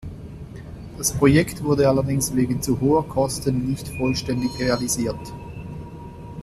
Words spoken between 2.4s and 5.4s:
zu hoher Kosten nicht vollständig realisiert.